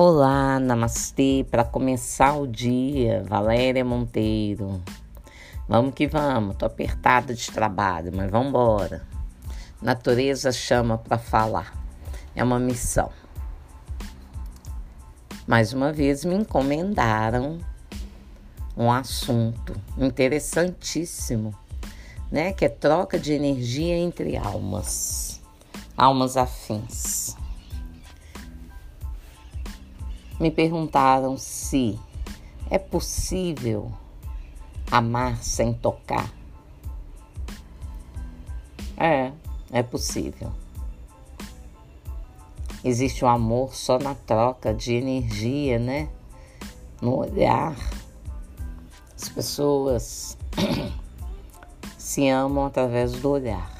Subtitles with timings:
[0.00, 4.80] Olá, namastê, para começar o dia, Valéria Monteiro.
[5.68, 9.04] Vamos que vamos, tô apertada de trabalho, mas vamos embora.
[9.82, 11.76] Natureza chama para falar,
[12.32, 13.10] é uma missão.
[15.48, 17.58] Mais uma vez me encomendaram
[18.76, 21.52] um assunto interessantíssimo,
[22.30, 22.52] né?
[22.52, 25.42] Que é troca de energia entre almas,
[25.96, 27.36] almas afins.
[30.38, 31.98] Me perguntaram se
[32.70, 33.90] é possível
[34.90, 36.32] amar sem tocar.
[38.96, 39.32] É,
[39.72, 40.52] é possível.
[42.84, 46.08] Existe o um amor só na troca de energia, né?
[47.02, 47.76] No olhar.
[49.14, 50.38] As pessoas
[51.98, 53.77] se amam através do olhar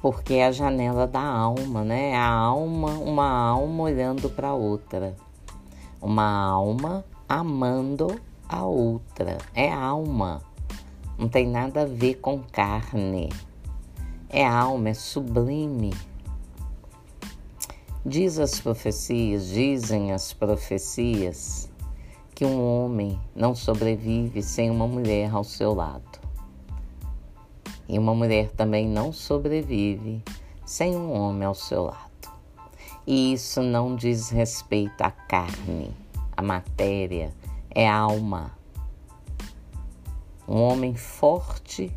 [0.00, 2.16] porque é a janela da alma, né?
[2.16, 5.14] A alma, uma alma olhando para outra,
[6.00, 9.38] uma alma amando a outra.
[9.54, 10.42] É alma,
[11.18, 13.28] não tem nada a ver com carne.
[14.28, 15.92] É alma, é sublime.
[18.06, 21.70] Diz as profecias, dizem as profecias
[22.34, 26.29] que um homem não sobrevive sem uma mulher ao seu lado.
[27.90, 30.22] E uma mulher também não sobrevive
[30.64, 32.30] sem um homem ao seu lado.
[33.04, 35.90] E isso não diz respeito à carne,
[36.36, 37.34] à matéria,
[37.68, 38.52] é alma.
[40.46, 41.92] Um homem forte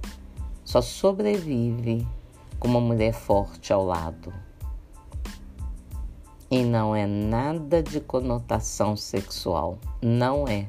[0.65, 2.07] só sobrevive
[2.59, 4.33] com uma mulher forte ao lado.
[6.49, 10.67] E não é nada de conotação sexual, não é.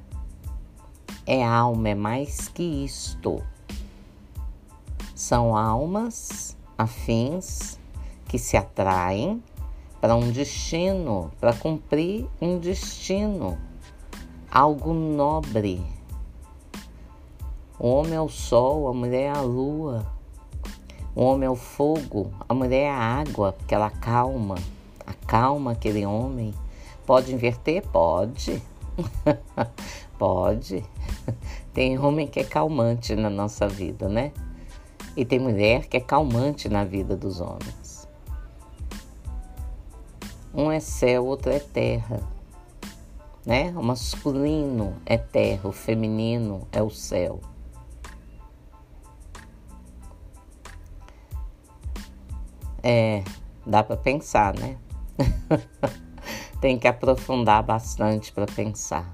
[1.25, 3.43] É alma, é mais que isto.
[5.15, 7.79] São almas afins
[8.27, 9.41] que se atraem
[10.01, 13.57] para um destino, para cumprir um destino,
[14.51, 15.87] algo nobre.
[17.79, 20.05] O homem é o sol, a mulher é a lua.
[21.15, 24.57] O homem é o fogo, a mulher é a água, porque ela acalma,
[25.07, 26.53] acalma aquele homem.
[27.07, 27.87] Pode inverter?
[27.87, 28.61] Pode.
[30.19, 30.85] Pode.
[31.73, 34.33] Tem homem que é calmante na nossa vida, né?
[35.17, 38.09] E tem mulher que é calmante na vida dos homens.
[40.53, 42.21] Um é céu, outro é terra.
[43.47, 43.73] Né?
[43.77, 47.41] O masculino é terra, o feminino é o céu.
[52.83, 53.23] É,
[53.67, 54.77] dá para pensar, né?
[56.61, 59.11] Tem que aprofundar bastante para pensar.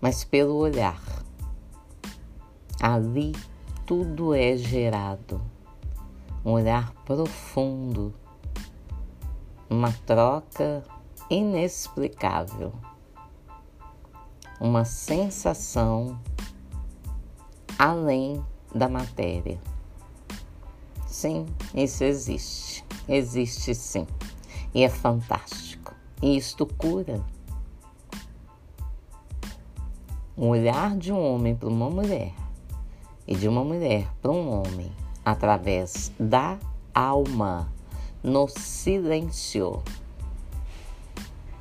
[0.00, 1.17] Mas pelo olhar
[2.80, 3.32] Ali
[3.84, 5.42] tudo é gerado.
[6.44, 8.14] Um olhar profundo,
[9.68, 10.84] uma troca
[11.28, 12.72] inexplicável,
[14.60, 16.20] uma sensação
[17.76, 19.58] além da matéria.
[21.04, 22.84] Sim, isso existe.
[23.08, 24.06] Existe sim.
[24.72, 25.94] E é fantástico.
[26.22, 27.20] E isto cura.
[30.36, 32.32] O olhar de um homem para uma mulher
[33.28, 34.90] e de uma mulher para um homem
[35.22, 36.58] através da
[36.94, 37.70] alma
[38.22, 39.82] no silêncio.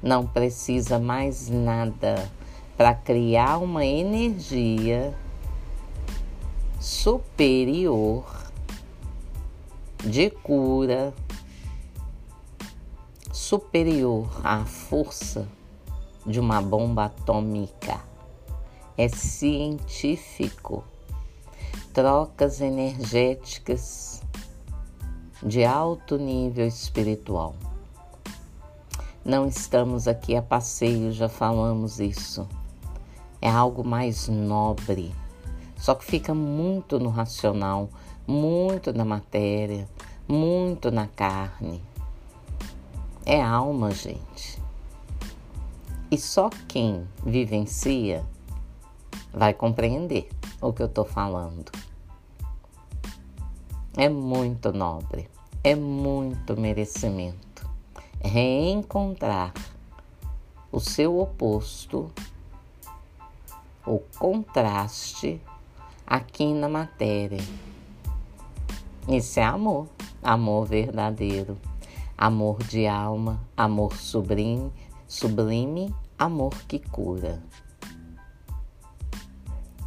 [0.01, 2.31] Não precisa mais nada
[2.77, 5.13] para criar uma energia
[6.79, 8.23] superior
[10.05, 11.13] de cura,
[13.33, 15.45] superior à força
[16.25, 17.99] de uma bomba atômica.
[18.97, 20.83] É científico
[21.97, 24.21] trocas energéticas
[25.41, 27.55] de alto nível espiritual.
[29.25, 32.47] Não estamos aqui a passeio, já falamos isso.
[33.41, 35.11] É algo mais nobre.
[35.75, 37.89] Só que fica muito no racional,
[38.27, 39.89] muito na matéria,
[40.27, 41.81] muito na carne.
[43.25, 44.61] É alma, gente.
[46.11, 48.23] E só quem vivencia
[49.33, 50.29] vai compreender
[50.61, 51.86] o que eu estou falando
[53.97, 55.27] é muito nobre,
[55.63, 57.67] é muito merecimento.
[58.21, 59.51] Reencontrar
[60.71, 62.11] o seu oposto,
[63.85, 65.41] o contraste
[66.05, 67.43] aqui na matéria.
[69.07, 69.87] Isso é amor,
[70.21, 71.57] amor verdadeiro,
[72.15, 74.71] amor de alma, amor sublime,
[75.07, 77.41] sublime, amor que cura.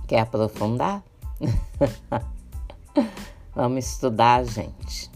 [0.09, 1.05] Quer aprofundar?
[3.53, 5.11] Vamos estudar, gente.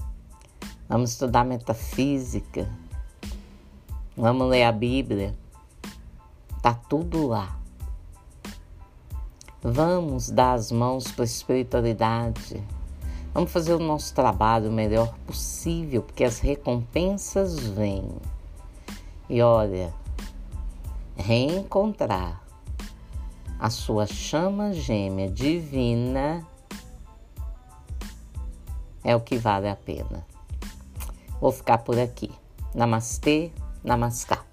[0.88, 2.68] Vamos estudar metafísica.
[4.16, 5.36] Vamos ler a Bíblia.
[6.60, 7.56] Tá tudo lá.
[9.62, 12.60] Vamos dar as mãos para a espiritualidade.
[13.32, 18.08] Vamos fazer o nosso trabalho o melhor possível, porque as recompensas vêm.
[19.30, 19.94] E olha,
[21.16, 22.42] reencontrar
[23.60, 26.44] a sua chama gêmea divina
[29.04, 30.26] é o que vale a pena.
[31.40, 32.32] Vou ficar por aqui.
[32.74, 33.52] Namastê,
[33.84, 34.44] namaskar.